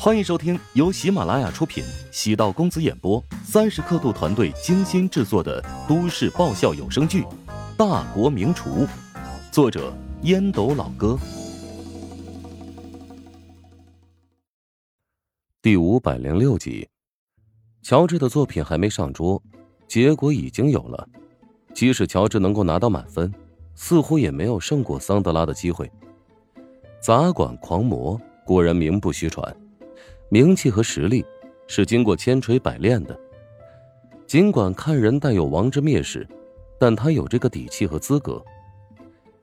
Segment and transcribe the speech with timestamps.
[0.00, 7.22] 欢迎收听由喜马拉雅出品、喜道公子演播、三十刻度团队精心制作的都市爆笑有声剧
[7.76, 8.86] 《大国名厨》，
[9.50, 9.92] 作者
[10.22, 11.18] 烟斗老哥，
[15.60, 16.88] 第五百零六集。
[17.82, 19.42] 乔治的作品还没上桌，
[19.88, 21.08] 结果已经有了。
[21.74, 23.34] 即使乔治能够拿到满分，
[23.74, 25.90] 似乎也没有胜过桑德拉的机会。
[27.00, 29.52] 杂馆狂魔果然名不虚传。
[30.28, 31.24] 名气和实力
[31.66, 33.18] 是经过千锤百炼的。
[34.26, 36.26] 尽管看人带有王之蔑视，
[36.78, 38.42] 但他有这个底气和资格。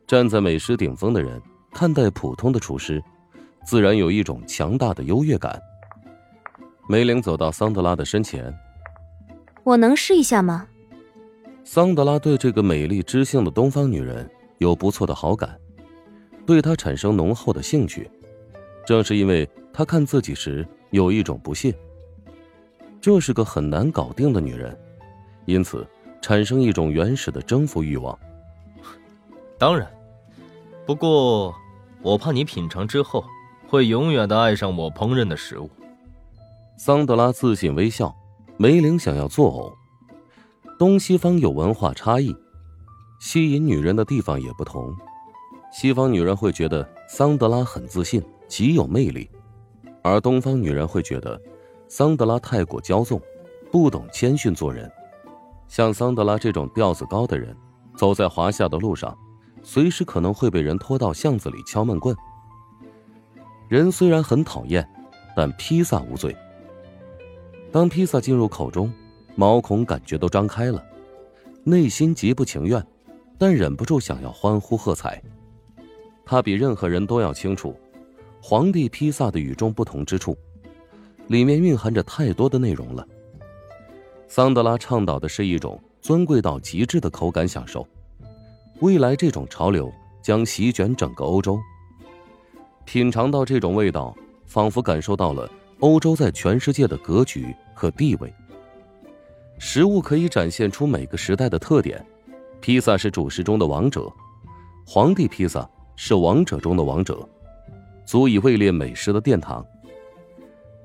[0.06, 3.04] 站在美食顶峰的人看待普通的厨师，
[3.66, 5.60] 自然有一种强大的优越感。
[6.88, 8.54] 梅玲走到桑德拉的身前
[9.66, 10.68] ：“我能试一下吗？”
[11.66, 14.30] 桑德拉对这个美丽知性的东方女人
[14.60, 15.60] 有不错的好感，
[16.46, 18.08] 对她产生浓厚的兴趣。
[18.86, 21.74] 正是因为他看自己时有一种不屑，
[23.02, 24.78] 这是个很难搞定的女人，
[25.46, 25.86] 因此
[26.22, 28.18] 产生一种原始的征服欲望。
[29.58, 29.90] 当然，
[30.86, 31.54] 不过
[32.02, 33.24] 我怕你品尝之后
[33.68, 35.70] 会永远的爱上我烹饪的食物。
[36.78, 38.14] 桑德拉自信微笑，
[38.58, 39.74] 梅林想要作呕。
[40.78, 42.36] 东西方有文化差异，
[43.20, 44.94] 吸引女人的地方也不同。
[45.78, 48.24] 西方女人会觉得桑德拉很自信。
[48.48, 49.30] 极有魅力，
[50.02, 51.42] 而东方女人会觉得
[51.90, 53.20] 桑德拉太过骄纵，
[53.72, 54.90] 不懂谦逊做人。
[55.68, 57.54] 像桑德拉这种调子高的人，
[57.98, 59.18] 走在华夏的路上，
[59.64, 62.16] 随时可能会被人拖到巷子里敲闷棍。
[63.68, 64.88] 人虽然很讨厌，
[65.36, 66.34] 但披萨无罪。
[67.70, 68.94] 当披萨进入口中，
[69.36, 70.82] 毛孔感觉都张开了，
[71.66, 72.82] 内心极不情愿，
[73.38, 75.22] 但忍不住想要欢呼喝彩。
[76.26, 77.80] 他比任何人都要清楚。
[78.42, 80.38] 皇帝披萨的与众不同之处，
[81.28, 83.08] 里面蕴含着太多的内容了。
[84.28, 87.88] 桑德拉倡导的是一种尊贵到极致的口感享受，
[88.82, 89.92] 未来这种潮流
[90.22, 91.60] 将席卷整个欧洲。
[92.86, 98.32] 品尝到这种味道，仿佛感受到了欧洲在全世界的格局和地位。
[99.58, 102.06] 食物可以展现出每个时代的特点，
[102.62, 104.12] 披萨是主食中的王者，
[104.86, 107.28] 皇帝披萨是王者中的王者。
[108.06, 109.66] 足以位列美食的殿堂。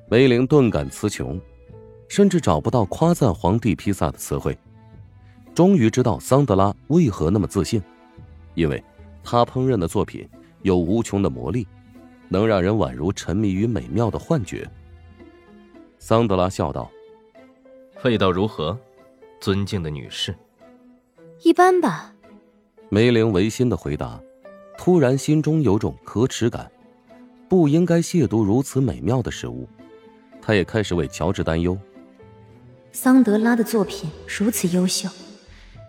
[0.08, 1.38] 梅林顿感词穷，
[2.08, 4.56] 甚至找不到夸赞皇帝披萨的词汇。
[5.54, 7.82] 终于知道桑德拉为何那么自信，
[8.54, 8.82] 因为
[9.22, 10.26] 他烹饪的作品
[10.62, 11.68] 有无穷的魔力，
[12.28, 14.66] 能让人宛如沉迷于美妙的幻觉。
[15.98, 16.90] 桑德拉笑道
[18.02, 18.78] ：“味道如何，
[19.40, 20.34] 尊敬的女士
[21.44, 22.14] ？”“一般吧。”
[22.88, 24.18] 梅林违心的回答，
[24.82, 26.70] 突然心中有种可耻感。
[27.50, 29.68] 不应该亵渎如此美妙的食物，
[30.40, 31.76] 他也开始为乔治担忧。
[32.90, 35.06] 桑德拉的作品如此优秀，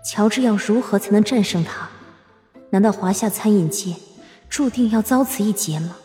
[0.04, 1.90] 乔治要如何才能战胜他？
[2.70, 3.96] 难道华夏餐饮界
[4.50, 5.96] 注定要遭此一劫吗？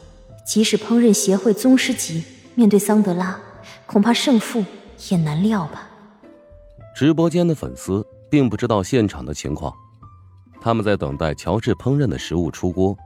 [0.44, 2.22] 即使烹饪协会宗师级
[2.54, 3.36] 面对桑德拉，
[3.86, 4.64] 恐怕胜负
[5.10, 5.90] 也难料吧。
[6.94, 9.74] 直播间的粉丝并不知道现场的情况，
[10.66, 12.98] 他们在等待乔治烹饪的食物出锅。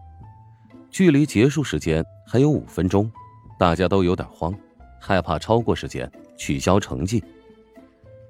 [0.90, 3.12] 距离结束时间还有五分钟，
[3.58, 4.54] 大家都有点慌，
[4.98, 7.22] 害怕超过时间取消成绩。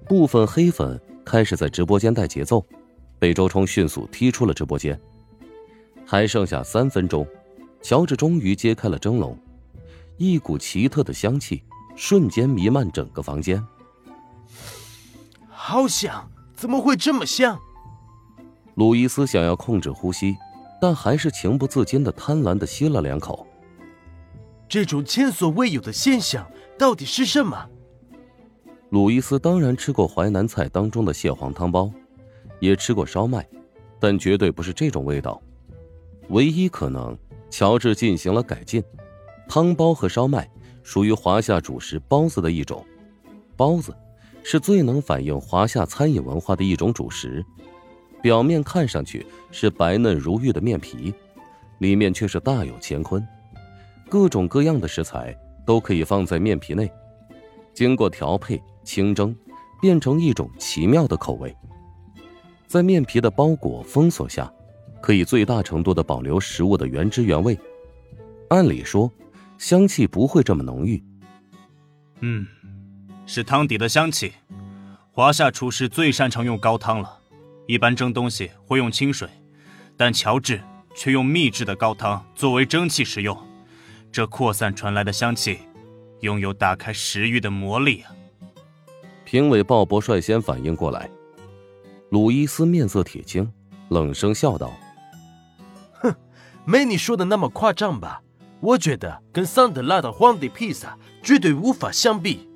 [0.08, 2.66] 部分黑粉开始在直播间带节奏，
[3.20, 5.00] 被周冲迅速踢出了直播间。
[6.04, 7.24] 还剩下三分钟，
[7.80, 9.38] 乔治终于揭开了蒸笼，
[10.16, 11.62] 一股奇特的香气
[11.94, 13.64] 瞬间弥漫整个房间。
[15.48, 16.28] 好香！
[16.56, 17.56] 怎么会这么香？
[18.80, 20.34] 鲁伊斯想要控制呼吸。
[20.80, 23.46] 但还是情不自禁的贪婪的吸了两口。
[24.66, 27.68] 这种前所未有的现象到底是什么？
[28.88, 31.92] 鲁伊斯当然吃过淮南菜当中的蟹黄汤包，
[32.60, 33.46] 也吃过烧麦，
[33.98, 35.38] 但绝对不是这种味道。
[36.30, 37.14] 唯一可能，
[37.50, 38.82] 乔治进行了改进。
[39.46, 40.50] 汤包和烧麦
[40.82, 42.82] 属于华夏主食包子的一种，
[43.54, 43.94] 包子
[44.42, 47.44] 是最能反映华夏餐饮文化的一种主食。
[48.22, 51.12] 表面看上去是白嫩如玉的面皮，
[51.78, 53.26] 里面却是大有乾坤。
[54.08, 56.90] 各种各样的食材都可以放在面皮内，
[57.72, 59.34] 经过调配、清蒸，
[59.80, 61.54] 变成一种奇妙的口味。
[62.66, 64.52] 在面皮的包裹封锁下，
[65.00, 67.58] 可以最大程度的保留食物的原汁原味。
[68.48, 69.10] 按理说，
[69.58, 71.02] 香气不会这么浓郁。
[72.20, 72.46] 嗯，
[73.26, 74.32] 是汤底的香气。
[75.12, 77.19] 华夏厨师最擅长用高汤了。
[77.70, 79.28] 一般蒸东西会用清水，
[79.96, 80.60] 但乔治
[80.92, 83.38] 却用秘制的高汤作为蒸汽使用，
[84.10, 85.60] 这扩散传来的香气，
[86.18, 88.10] 拥有打开食欲的魔力啊！
[89.24, 91.08] 评委鲍勃率先反应过来，
[92.08, 93.48] 鲁伊斯面色铁青，
[93.88, 94.72] 冷声笑道
[96.02, 96.12] ：“哼，
[96.64, 98.20] 没你说的那么夸张吧？
[98.58, 102.48] 我觉得跟桑德拉的皇帝披萨绝对无法相比。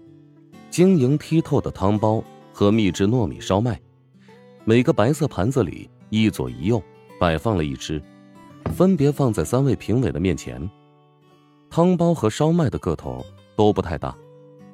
[0.71, 3.81] 晶莹剔透的汤包和秘制糯米烧麦，
[4.67, 6.83] 每个白色盘子里一左一右
[7.21, 8.03] 摆放了一只，
[8.75, 10.71] 分别放在三位评委的面前。
[11.69, 13.23] 汤包和烧麦的个头
[13.57, 14.17] 都不太大，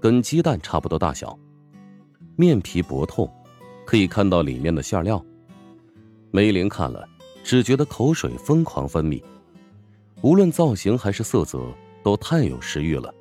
[0.01, 1.37] 跟鸡蛋差不多大小。”
[2.37, 3.29] 面皮薄透，
[3.85, 5.23] 可以看到里面的馅料。
[6.31, 7.09] 梅林看了，
[7.43, 9.21] 只觉得口水疯狂分泌。
[10.23, 11.67] 无论造型还是色泽，
[12.05, 13.13] 都太有食欲了。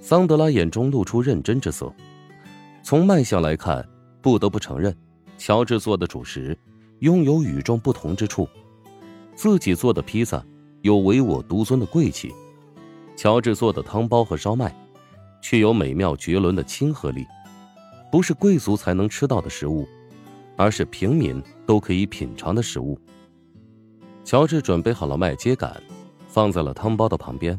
[0.00, 1.94] 桑德拉眼中露出认真之色。
[2.82, 3.88] 从卖相来看，
[4.20, 4.94] 不得不承认，
[5.44, 6.56] 乔治做的主食
[7.00, 8.48] 拥有与众不同之处。
[9.34, 10.40] 自己做的披萨
[10.82, 12.32] 有唯我独尊的贵气，
[13.16, 14.72] 乔治做的汤包和烧麦，
[15.42, 17.26] 却有美妙绝伦的亲和力。
[18.12, 19.84] 不是贵族才能吃到的食物，
[20.56, 22.96] 而是平民都可以品尝的食物。
[24.22, 25.74] 乔治准备好了麦秸秆，
[26.28, 27.58] 放在了汤包的旁边。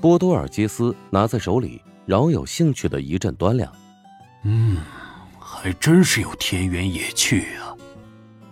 [0.00, 3.72] 波多尔基斯拿在手里，饶有兴趣的一阵端量。
[4.44, 4.76] 嗯，
[5.62, 7.76] 还真是有田园野趣啊！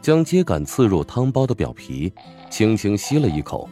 [0.02, 2.12] 将秸秆刺入汤包的表皮，
[2.50, 3.66] 轻轻吸了一口，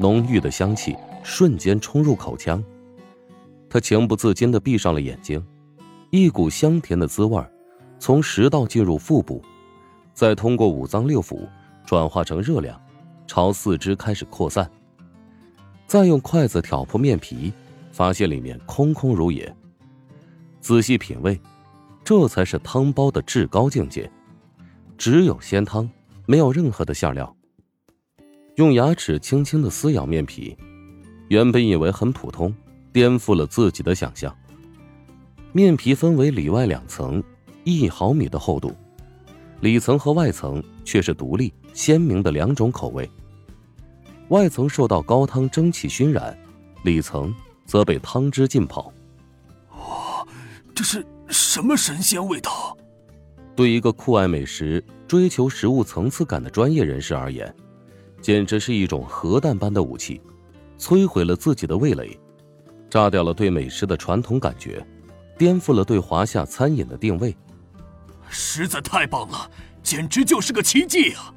[0.00, 2.60] 浓郁的香气瞬间冲入口腔。
[3.70, 5.40] 他情不自禁的闭上了眼睛。
[6.10, 7.40] 一股香甜的滋味
[8.00, 9.40] 从食道进入腹部，
[10.12, 11.48] 再通过五脏六腑
[11.86, 12.80] 转化成热量，
[13.28, 14.68] 朝四肢开始扩散。
[15.86, 17.52] 再用筷子挑破面皮，
[17.92, 19.54] 发现里面空空如也。
[20.60, 21.40] 仔细品味，
[22.06, 24.08] 这才是汤包的至高境界，
[24.96, 25.90] 只有鲜汤，
[26.24, 27.36] 没有任何的馅料。
[28.54, 30.56] 用牙齿轻轻的撕咬面皮，
[31.26, 32.54] 原本以为很普通，
[32.92, 34.32] 颠覆了自己的想象。
[35.50, 37.20] 面皮分为里外两层，
[37.64, 38.72] 一毫米的厚度，
[39.58, 43.10] 里层和外层却是独立鲜明的两种口味。
[44.28, 46.38] 外层受到高汤蒸汽熏染，
[46.84, 48.92] 里层则被汤汁浸泡。
[49.72, 50.24] 哇，
[50.72, 52.76] 这是什么神仙味道？
[53.54, 57.54] 对一个酷爱美食、追求食物层次感的专业人士而言，
[58.20, 60.20] 简直是一种核弹般的武器，
[60.78, 62.18] 摧毁了自己的味蕾，
[62.90, 64.86] 炸掉了对美食的传统感觉。
[65.38, 67.36] 颠覆了对华夏餐饮的定位，
[68.28, 69.50] 实在太棒了，
[69.82, 71.34] 简直就是个奇迹啊！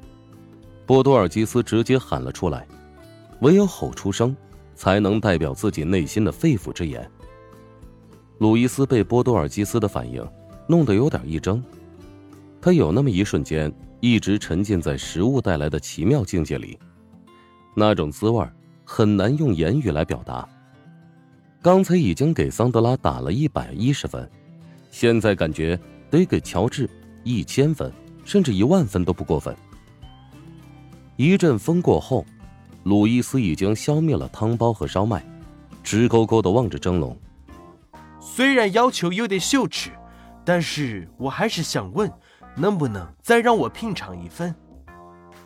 [0.86, 2.66] 波多尔基斯直接喊了出来，
[3.40, 4.34] 唯有吼出声，
[4.74, 7.10] 才能代表自己内心的肺腑之言。
[8.40, 10.26] 鲁伊斯被波多尔基斯的反应
[10.66, 11.62] 弄得有点一怔，
[12.58, 13.70] 他有那么一瞬间
[14.00, 16.78] 一直沉浸在食物带来的奇妙境界里，
[17.76, 18.42] 那种滋味
[18.82, 20.48] 很难用言语来表达。
[21.60, 24.26] 刚才已经给桑德拉打了一百一十分，
[24.90, 25.78] 现在感觉
[26.10, 26.88] 得给乔治
[27.24, 27.92] 一千分，
[28.24, 29.54] 甚至一万分都不过分。
[31.16, 32.24] 一阵风过后，
[32.84, 35.22] 鲁伊斯已经消灭了汤包和烧麦，
[35.82, 37.14] 直勾勾的望着蒸笼。
[38.40, 39.90] 虽然要求有点羞耻，
[40.46, 42.10] 但是我还是想问，
[42.56, 44.54] 能不能再让我品尝一份？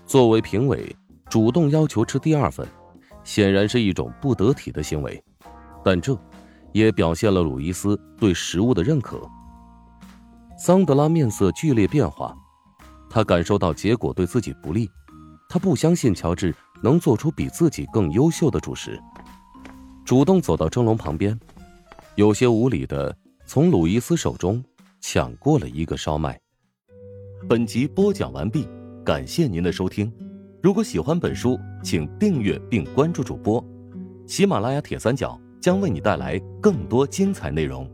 [0.06, 0.94] 作为评委，
[1.29, 2.64] 主动要求吃第二份，
[3.25, 5.20] 显然是一种不得体的行为。
[5.85, 6.17] 但这，
[6.71, 9.21] 也表现了鲁伊斯对食物的认可。
[10.57, 12.33] 桑德拉面色剧烈变化，
[13.11, 14.88] 他感受到结果对自己不利，
[15.49, 19.02] 他不相信乔治能做出比自己更优秀的主食，
[20.04, 21.37] 主动走到蒸笼旁边，
[22.16, 24.62] 有些无礼的从鲁伊斯手中
[25.00, 26.38] 抢过了一个烧麦。
[27.49, 28.68] 本集播讲完毕，
[29.04, 30.12] 感谢您的收听。
[30.62, 33.62] 如果喜欢本书，请订阅并关注主播，
[34.28, 35.38] 喜马拉雅铁三角。
[35.61, 37.90] 将为你带来更多精彩内容。